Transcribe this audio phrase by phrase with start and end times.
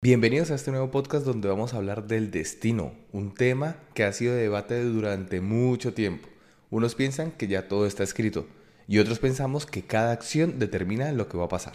[0.00, 4.12] Bienvenidos a este nuevo podcast donde vamos a hablar del destino, un tema que ha
[4.12, 6.28] sido de debate durante mucho tiempo.
[6.70, 8.46] Unos piensan que ya todo está escrito
[8.86, 11.74] y otros pensamos que cada acción determina lo que va a pasar.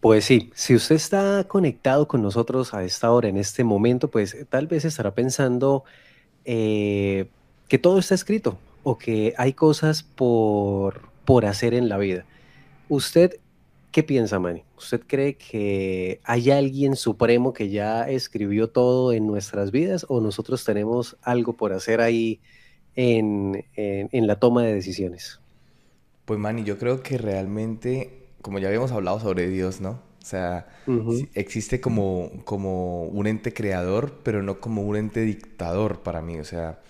[0.00, 4.36] Pues sí, si usted está conectado con nosotros a esta hora, en este momento, pues
[4.48, 5.84] tal vez estará pensando
[6.44, 7.28] eh,
[7.68, 12.24] que todo está escrito o que hay cosas por, por hacer en la vida.
[12.88, 13.38] Usted
[13.94, 14.64] ¿Qué piensa, Manny?
[14.76, 20.64] ¿Usted cree que hay alguien supremo que ya escribió todo en nuestras vidas o nosotros
[20.64, 22.40] tenemos algo por hacer ahí
[22.96, 23.64] en,
[24.12, 25.38] la toma de decisiones?
[26.24, 29.90] Pues, Manny, yo creo que realmente, como ya habíamos hablado sobre Dios, ¿no?
[29.90, 30.66] O sea,
[31.34, 36.40] existe como, como un ente creador, pero no como un ente dictador para mí.
[36.40, 36.80] O sea,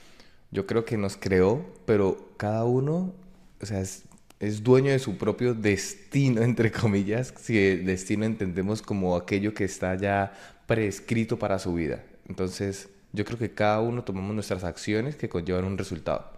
[0.52, 3.12] yo creo que nos creó, pero cada uno,
[3.60, 4.04] o sea, es,
[4.40, 9.64] es dueño de su propio destino, entre comillas, si el destino entendemos como aquello que
[9.64, 10.32] está ya
[10.66, 12.02] prescrito para su vida.
[12.28, 16.32] Entonces, yo creo que cada uno tomamos nuestras acciones que conllevan un resultado.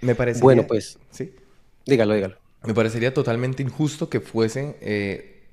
[0.00, 0.40] Me parece.
[0.40, 0.98] Bueno, pues.
[1.10, 1.32] Sí.
[1.86, 2.36] Dígalo, dígalo.
[2.64, 4.76] Me parecería totalmente injusto que fuesen.
[4.80, 5.44] Eh,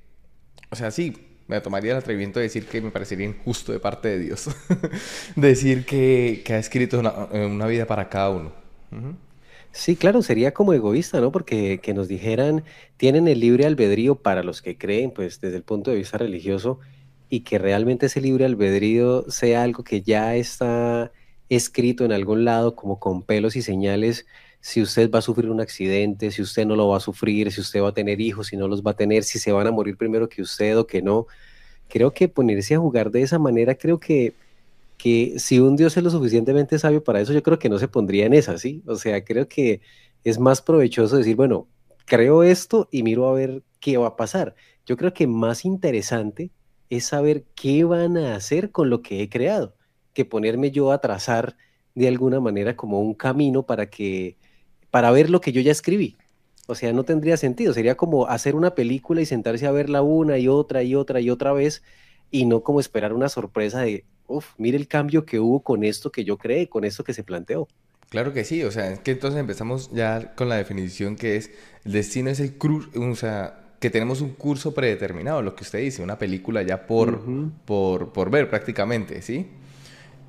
[0.70, 1.16] o sea, sí,
[1.48, 4.50] me tomaría el atrevimiento de decir que me parecería injusto de parte de Dios.
[5.36, 8.52] decir que, ha escrito una, vida para cada uno.
[9.72, 11.32] Sí, claro, sería como egoísta, ¿no?
[11.32, 12.64] Porque que nos dijeran,
[12.98, 16.80] tienen el libre albedrío para los que creen, pues desde el punto de vista religioso,
[17.30, 21.12] y que realmente ese libre albedrío sea algo que ya está
[21.50, 24.26] escrito en algún lado, como con pelos y señales,
[24.60, 27.62] si usted va a sufrir un accidente, si usted no lo va a sufrir, si
[27.62, 29.72] usted va a tener hijos, si no los va a tener, si se van a
[29.72, 31.28] morir primero que usted o que no.
[31.88, 34.34] Creo que ponerse a jugar de esa manera, creo que
[35.00, 37.88] que si un Dios es lo suficientemente sabio para eso, yo creo que no se
[37.88, 38.84] pondría en esa, ¿sí?
[38.86, 39.82] O sea, creo que
[40.26, 41.70] es más provechoso decir, bueno,
[42.06, 44.56] creo esto y miro a ver qué va a pasar.
[44.86, 46.52] Yo creo que más interesante
[46.90, 49.74] es saber qué van a hacer con lo que he creado,
[50.14, 51.56] que ponerme yo a trazar
[51.96, 54.38] de alguna manera como un camino para que
[54.92, 56.18] para ver lo que yo ya escribí.
[56.68, 60.38] O sea, no tendría sentido, sería como hacer una película y sentarse a verla una
[60.40, 61.84] y otra y otra y otra vez
[62.32, 66.12] y no como esperar una sorpresa de uf, mire el cambio que hubo con esto
[66.12, 67.68] que yo creé, con esto que se planteó.
[68.10, 71.52] Claro que sí, o sea, es que entonces empezamos ya con la definición que es,
[71.86, 75.80] el destino es el cruz, o sea, que tenemos un curso predeterminado, lo que usted
[75.80, 77.22] dice, una película ya por,
[77.66, 79.48] por, por, ver prácticamente, ¿sí?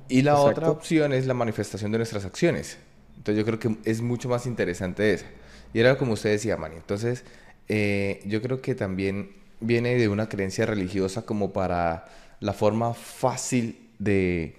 [0.09, 2.77] Y la otra opción es la manifestación de nuestras acciones.
[3.17, 5.25] Entonces yo creo que es mucho más interesante esa.
[5.73, 6.75] Y era como usted decía, Manny.
[6.75, 7.23] Entonces,
[7.69, 12.05] eh, yo creo que también viene de una creencia religiosa como para
[12.39, 14.57] la forma fácil de,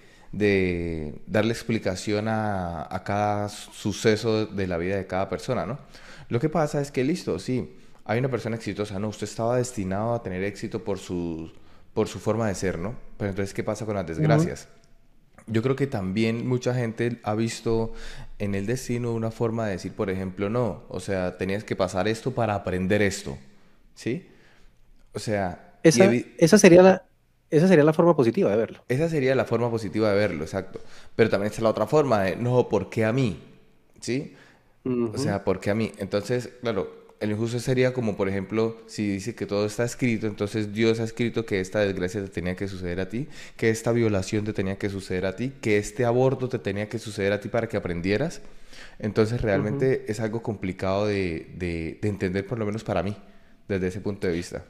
[1.27, 5.79] darle explicación a, cada suceso de la vida de cada persona, ¿no?
[6.29, 10.15] Lo que pasa es que, listo, sí, hay una persona exitosa, no, usted estaba destinado
[10.15, 11.53] a tener éxito por su,
[11.93, 12.95] por su forma de ser, ¿no?
[13.19, 14.69] Pero entonces, ¿qué pasa con las desgracias?
[15.49, 17.93] Yo creo que también mucha gente ha visto
[18.39, 22.07] en el destino una forma de decir, por ejemplo, no, o sea, tenías que pasar
[22.07, 23.37] esto para aprender esto,
[23.97, 24.29] ¿sí?
[25.15, 25.79] O sea...
[25.83, 27.05] Esa, esa sería la,
[27.51, 28.85] esa sería la forma positiva de verlo.
[28.89, 30.81] Esa sería la forma positiva de verlo, exacto.
[31.15, 33.43] Pero también está la otra forma de, no, ¿por qué a mí?
[34.01, 34.35] ¿Sí?
[34.85, 35.93] O sea, ¿por qué a mí?
[35.99, 36.91] Entonces, claro,
[37.21, 41.05] el injusto sería como, por ejemplo, si dice que todo está escrito, entonces Dios ha
[41.05, 44.79] escrito que esta desgracia te tenía que suceder a ti, que esta violación te tenía
[44.79, 47.77] que suceder a ti, que este aborto te tenía que suceder a ti para que
[47.77, 48.41] aprendieras.
[48.99, 53.15] Entonces, realmente es algo complicado de, de entender, por lo menos para mí,
[53.69, 54.65] desde ese punto de vista.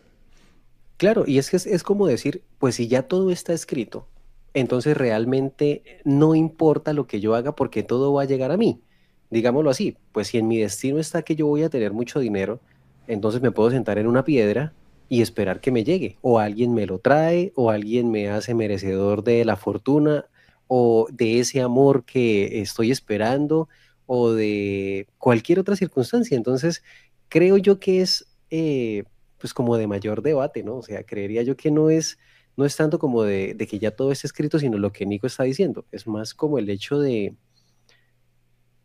[1.02, 4.06] Claro, y es que es, como decir, pues si ya todo está escrito,
[4.54, 8.80] entonces realmente no importa lo que yo haga porque todo va a llegar a mí.
[9.28, 12.60] Digámoslo así, pues si en mi destino está que yo voy a tener mucho dinero,
[13.08, 14.74] entonces me puedo sentar en una piedra
[15.08, 19.24] y esperar que me llegue, o alguien me lo trae, o alguien me hace merecedor
[19.24, 20.26] de la fortuna,
[20.68, 23.68] o de ese amor que estoy esperando,
[24.06, 26.36] o de cualquier otra circunstancia.
[26.36, 26.84] Entonces,
[27.28, 29.02] creo yo que es eh,
[29.42, 30.76] pues como de mayor debate, ¿no?
[30.76, 32.16] O sea, creería yo que no es,
[32.56, 35.42] no es tanto como de, que ya todo está escrito, sino lo que Nico está
[35.42, 37.34] diciendo, es más como el hecho de,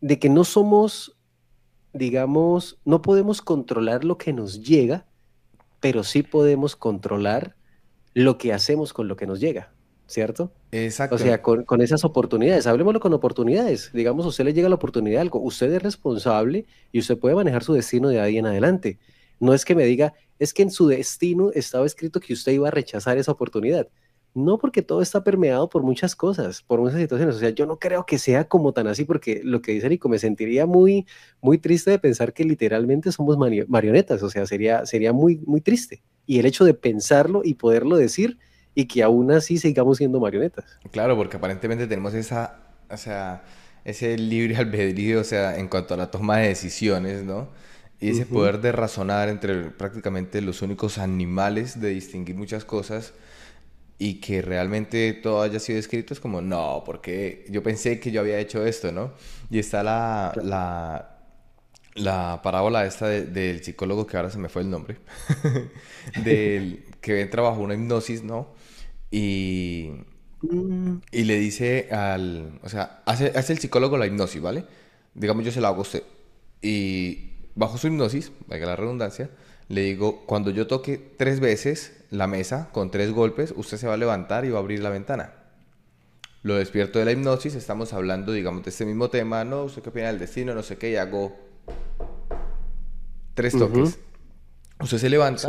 [0.00, 1.16] de que no somos,
[1.92, 5.06] digamos, no podemos controlar lo que nos llega,
[5.78, 7.54] pero sí podemos controlar
[8.12, 9.72] lo que hacemos con lo que nos llega,
[10.08, 10.52] ¿cierto?
[10.72, 11.14] Exacto.
[11.14, 13.92] O sea, con, con, esas oportunidades, hablemoslo con oportunidades.
[13.92, 17.36] Digamos, a usted le llega la oportunidad de algo, usted es responsable y usted puede
[17.36, 18.98] manejar su destino de ahí en adelante.
[19.40, 22.68] No es que me diga, es que en su destino estaba escrito que usted iba
[22.68, 23.88] a rechazar esa oportunidad.
[24.34, 27.36] No porque todo está permeado por muchas cosas, por muchas situaciones.
[27.36, 30.08] O sea, yo no creo que sea como tan así, porque lo que dice Nico,
[30.08, 31.06] me sentiría muy,
[31.40, 33.36] muy triste de pensar que literalmente somos
[33.68, 34.22] marionetas.
[34.22, 36.02] O sea, sería, sería muy, muy triste.
[36.26, 38.38] y el hecho de pensarlo y poderlo decir
[38.74, 40.78] y que aún así sigamos siendo marionetas.
[40.92, 43.42] Claro, porque aparentemente tenemos esa, o sea,
[43.84, 47.48] ese libre albedrío, o sea, en cuanto a la toma de decisiones, ¿no?
[48.00, 53.12] Y ese poder de razonar entre prácticamente los únicos animales de distinguir muchas cosas
[53.98, 58.20] y que realmente todo haya sido escrito es como, no, porque yo pensé que yo
[58.20, 59.12] había hecho esto, ¿no?
[59.50, 61.18] Y está la, la,
[61.94, 64.98] la parábola esta del psicólogo, que ahora se me fue el nombre,
[66.24, 68.54] del que trabajó una hipnosis, ¿no?
[69.10, 69.90] Y,
[70.42, 70.96] mm.
[71.10, 74.64] y le dice al, o sea, hace, hace el psicólogo la hipnosis, ¿vale?
[75.14, 76.04] Digamos, yo se la hago a usted.
[76.62, 79.30] Y bajo su hipnosis, vaya la redundancia,
[79.68, 83.94] le digo, cuando yo toque tres veces la mesa con tres golpes, usted se va
[83.94, 85.32] a levantar y va a abrir la ventana.
[86.42, 89.90] Lo despierto de la hipnosis, estamos hablando, digamos, de este mismo tema, no, usted qué
[89.90, 91.36] opina del destino, no sé qué, y hago
[93.34, 93.98] tres toques.
[94.80, 95.48] Usted se levanta,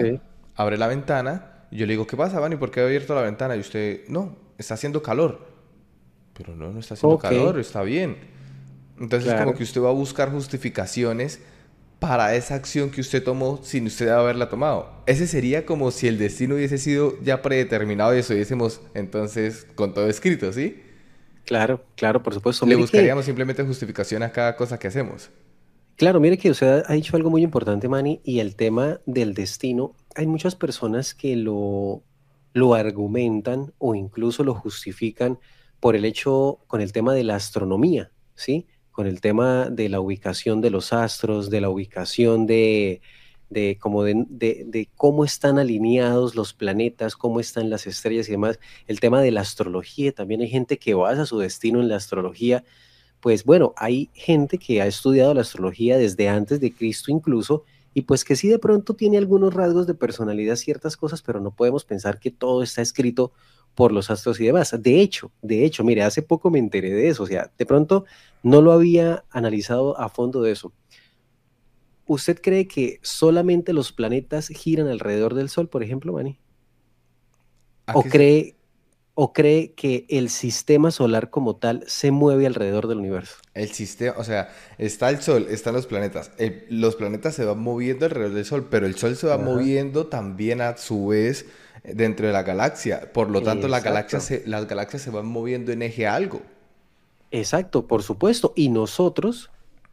[0.56, 2.56] abre la ventana, y yo le digo, ¿qué pasa, Vani?
[2.56, 3.56] ¿Por qué ha abierto la ventana?
[3.56, 5.48] Y usted, no, está haciendo calor.
[6.34, 8.18] Pero no, no está haciendo calor, está bien.
[9.00, 11.40] Entonces es como que usted va a buscar justificaciones
[12.00, 14.90] para esa acción que usted tomó sin usted haberla tomado.
[15.06, 19.94] Ese sería como si el destino hubiese sido ya predeterminado y eso hubiésemos entonces con
[19.94, 20.82] todo escrito, ¿sí?
[21.46, 22.66] Claro, claro, por supuesto.
[22.66, 25.30] Le buscaríamos simplemente justificación a cada cosa que hacemos.
[25.96, 29.96] Claro, mire que usted ha dicho algo muy importante, Manny, y el tema del destino.
[30.16, 32.04] Hay muchas personas que lo,
[32.54, 35.40] lo argumentan o incluso lo justifican
[35.82, 38.68] por el hecho con el tema de la astronomía, ¿sí?
[38.92, 43.02] Con el tema de la ubicación de los astros, de la ubicación de,
[43.50, 48.60] de, como de, cómo están alineados los planetas, cómo están las estrellas y demás.
[48.88, 52.64] El tema de la astrología, también hay gente que basa su destino en la astrología.
[53.20, 57.66] Pues bueno, hay gente que ha estudiado la astrología desde antes de Cristo incluso,
[58.00, 61.52] y pues que sí de pronto tiene algunos rasgos de personalidad, ciertas cosas, pero no
[61.52, 63.34] podemos pensar que todo está escrito
[63.76, 64.74] por los astros y demás.
[64.80, 68.06] De hecho, de hecho, mire, hace poco me enteré de eso, o sea, de pronto
[68.42, 70.72] no lo había analizado a fondo de eso.
[72.08, 76.40] ¿Usted cree que solamente los planetas giran alrededor del Sol, por ejemplo, Manny?
[77.94, 78.56] ¿O cree,
[79.22, 83.36] ¿O cree que el sistema solar como tal se mueve alrededor del universo?
[83.54, 86.32] El sistema, o sea, está el Sol, están los planetas.
[86.70, 90.62] los planetas se van moviendo alrededor del Sol, pero el Sol se va moviendo también
[90.62, 91.48] a su vez
[91.84, 93.12] dentro de la galaxia.
[93.12, 96.42] Por lo tanto, la galaxia las galaxias se van moviendo en eje a algo.
[97.32, 98.54] Exacto, por supuesto.
[98.56, 99.50] Y nosotros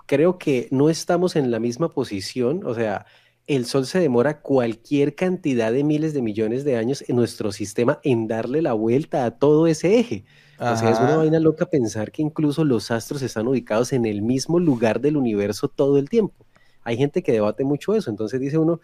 [0.06, 2.64] creo que no estamos en la misma posición.
[2.64, 3.06] O sea,
[3.46, 8.00] el Sol se demora cualquier cantidad de miles de millones de años en nuestro sistema
[8.02, 10.24] en darle la vuelta a todo ese eje.
[10.58, 14.22] O sea, es una vaina loca pensar que incluso los astros están ubicados en el
[14.22, 16.46] mismo lugar del universo todo el tiempo.
[16.82, 18.10] Hay gente que debate mucho eso.
[18.10, 18.80] Entonces dice uno,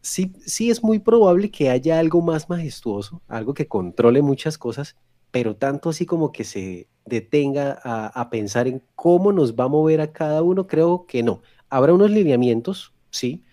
[0.00, 4.96] sí, sí es muy probable que haya algo más majestuoso, algo que controle muchas cosas,
[5.30, 10.00] pero tanto así como que se detenga a, pensar en cómo nos va a mover
[10.00, 11.42] a cada uno, creo que no.
[11.68, 13.44] Habrá unos lineamientos, sí,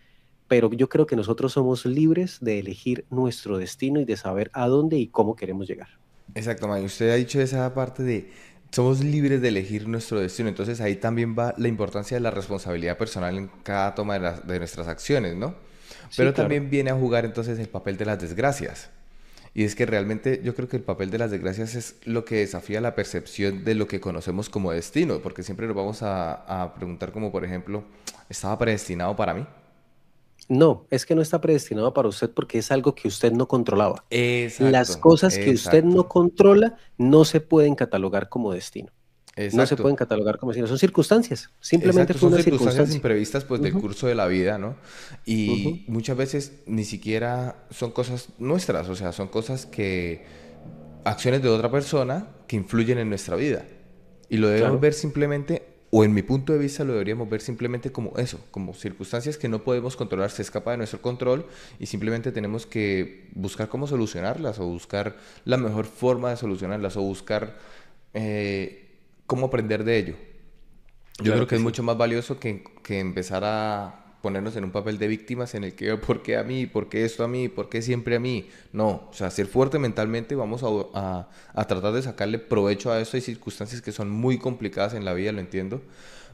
[0.53, 4.67] pero yo creo que nosotros somos libres de elegir nuestro destino y de saber a
[4.67, 5.88] dónde y cómo queremos llegar.
[6.35, 6.85] Exacto, May.
[6.85, 8.29] Usted ha dicho esa parte de
[8.69, 10.50] somos libres de elegir nuestro destino.
[10.50, 14.88] Entonces ahí también va la importancia de la responsabilidad personal en cada toma de nuestras
[14.88, 15.55] acciones, ¿no?
[16.15, 18.91] Pero también viene a jugar entonces el papel de las desgracias.
[19.55, 22.36] Y es que realmente yo creo que el papel de las desgracias es lo que
[22.36, 26.75] desafía la percepción de lo que conocemos como destino, porque siempre nos vamos a, a
[26.75, 27.83] preguntar como, por ejemplo,
[28.29, 29.48] ¿estaba predestinado para mí?
[30.50, 34.05] No, es que no está predestinado para usted porque es algo que usted no controlaba.
[34.59, 38.91] Las cosas que usted no controla no se pueden catalogar como destino.
[39.53, 41.50] No se pueden catalogar como si no son circunstancias.
[41.59, 44.75] Simplemente son circunstancias imprevistas pues del curso de la vida, ¿no?
[45.25, 50.25] Y muchas veces ni siquiera son cosas nuestras, o sea, son cosas que
[51.03, 53.65] acciones de otra persona que influyen en nuestra vida.
[54.29, 57.91] Y lo debemos ver simplemente o en mi punto de vista lo deberíamos ver simplemente
[57.91, 61.45] como eso, como circunstancias que no podemos controlar, se escapa de nuestro control
[61.77, 67.01] y simplemente tenemos que buscar cómo solucionarlas o buscar la mejor forma de solucionarlas o
[67.03, 67.59] buscar
[68.15, 68.89] eh,
[69.27, 70.15] cómo aprender de ello.
[71.19, 74.98] Yo creo que, es mucho más valioso que, que, empezar a ponernos en un papel
[75.00, 76.65] de víctimas en el que, ¿por qué a mí?
[76.65, 77.50] ¿Por qué esto a mí?
[77.50, 78.48] ¿Por qué siempre a mí?
[78.72, 83.18] No, o sea, ser fuerte mentalmente, vamos a, a, tratar de sacarle provecho a esto.
[83.18, 85.82] Hay circunstancias que son muy complicadas en la vida, lo entiendo,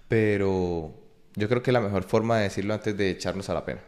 [0.07, 0.93] pero
[1.33, 3.81] yo creo que la mejor forma de decirlo antes de echarnos a la pena.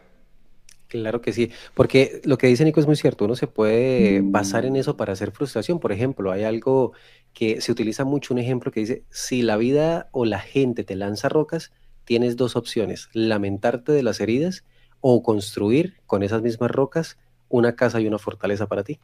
[0.88, 4.66] Claro que sí, porque lo que dice Nico es muy cierto, uno se puede basar
[4.66, 5.78] en eso para hacer frustración.
[5.78, 6.92] Por ejemplo, hay algo
[7.32, 10.96] que se utiliza mucho, un ejemplo que dice, si la vida o la gente te
[10.96, 11.70] lanza rocas,
[12.04, 14.64] tienes dos opciones, lamentarte de las heridas
[15.00, 17.18] o construir con esas mismas rocas
[17.48, 18.98] una casa y una fortaleza para ti.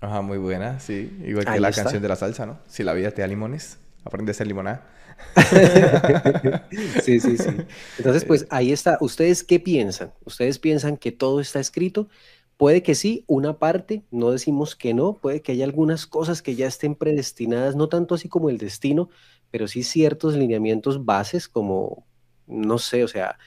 [0.00, 1.10] Ajá, muy buena, sí.
[1.24, 2.58] Igual que la canción de la salsa, ¿no?
[2.68, 4.86] Si la vida te da limones, aprende a hacer limonada.
[7.02, 7.50] sí, sí, sí.
[7.98, 8.98] Entonces, pues ahí está.
[9.00, 10.12] ¿Ustedes qué piensan?
[10.24, 12.08] ¿Ustedes piensan que todo está escrito?
[12.56, 16.54] Puede que sí, una parte, no decimos que no, puede que haya algunas cosas que
[16.54, 19.08] ya estén predestinadas, no tanto así como el destino,
[19.50, 22.06] pero sí ciertos lineamientos bases como,
[22.46, 23.38] no sé, o sea,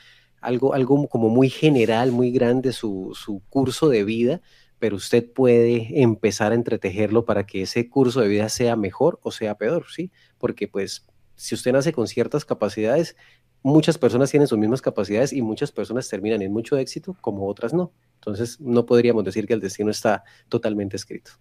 [0.41, 4.41] algo, algo como muy general, muy grande su, su curso de vida,
[4.79, 9.31] pero usted puede empezar a entretejerlo para que ese curso de vida sea mejor o
[9.31, 10.11] sea peor, ¿sí?
[10.37, 13.15] Porque pues si usted nace con ciertas capacidades,
[13.63, 17.73] muchas personas tienen sus mismas capacidades y muchas personas terminan en mucho éxito como otras
[17.73, 17.91] no.
[18.15, 21.31] Entonces no podríamos decir que el destino está totalmente escrito.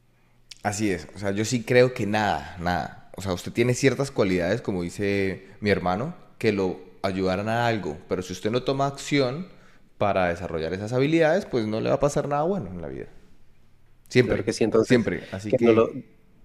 [0.62, 3.10] Así es, o sea, yo sí creo que nada, nada.
[3.16, 7.96] O sea, usted tiene ciertas cualidades, como dice mi hermano, que lo ayudarán a algo,
[8.08, 9.48] pero si usted no toma acción
[9.98, 13.06] para desarrollar esas habilidades, pues no le va a pasar nada bueno en la vida.
[14.08, 14.44] Siempre.
[14.44, 15.22] que sí, entonces, siempre.
[15.32, 15.90] Así que, lo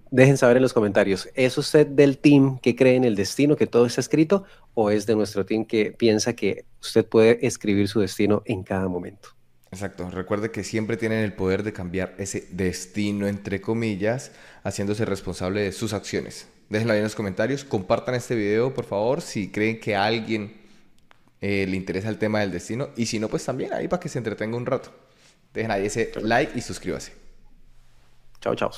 [0.09, 1.29] dejen saber en los comentarios.
[1.35, 5.05] ¿Es usted del team que cree en el destino, que todo está escrito, o es
[5.05, 9.29] de nuestro team que piensa que usted puede escribir su destino en cada momento?
[9.71, 10.09] Exacto.
[10.09, 14.31] Recuerde que siempre tienen el poder de cambiar ese destino, entre comillas,
[14.63, 16.47] haciéndose responsable de sus acciones.
[16.71, 17.65] Déjenlo ahí en los comentarios.
[17.65, 20.55] Compartan este video, por favor, si creen que a alguien
[21.41, 22.87] eh, le interesa el tema del destino.
[22.95, 24.89] Y si no, pues también ahí para que se entretenga un rato.
[25.53, 27.11] Dejen ahí ese like y suscríbase.
[28.39, 28.71] Chao, chao.